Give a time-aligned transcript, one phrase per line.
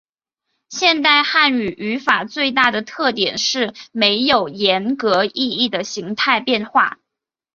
[0.69, 6.97] 现代汉语语法最大的特点是没有严格意义的形态变化。